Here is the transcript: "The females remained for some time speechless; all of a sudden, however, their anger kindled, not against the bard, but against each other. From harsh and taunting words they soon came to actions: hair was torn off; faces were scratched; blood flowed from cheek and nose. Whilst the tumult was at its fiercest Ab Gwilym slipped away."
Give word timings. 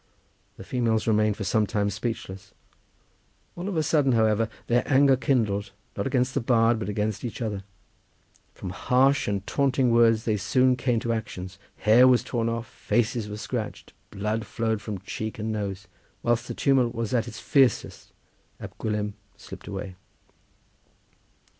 "The 0.57 0.63
females 0.63 1.05
remained 1.05 1.37
for 1.37 1.43
some 1.43 1.67
time 1.67 1.91
speechless; 1.91 2.55
all 3.55 3.69
of 3.69 3.77
a 3.77 3.83
sudden, 3.83 4.13
however, 4.13 4.49
their 4.65 4.81
anger 4.91 5.15
kindled, 5.15 5.69
not 5.95 6.07
against 6.07 6.33
the 6.33 6.41
bard, 6.41 6.79
but 6.79 6.89
against 6.89 7.23
each 7.23 7.39
other. 7.39 7.63
From 8.55 8.71
harsh 8.71 9.27
and 9.27 9.45
taunting 9.45 9.91
words 9.91 10.23
they 10.23 10.37
soon 10.37 10.75
came 10.75 10.99
to 11.01 11.13
actions: 11.13 11.59
hair 11.75 12.07
was 12.07 12.23
torn 12.23 12.49
off; 12.49 12.65
faces 12.65 13.29
were 13.29 13.37
scratched; 13.37 13.93
blood 14.09 14.43
flowed 14.47 14.81
from 14.81 14.97
cheek 15.01 15.37
and 15.37 15.51
nose. 15.51 15.87
Whilst 16.23 16.47
the 16.47 16.55
tumult 16.55 16.95
was 16.95 17.13
at 17.13 17.27
its 17.27 17.39
fiercest 17.39 18.11
Ab 18.59 18.75
Gwilym 18.79 19.13
slipped 19.37 19.67
away." 19.67 19.97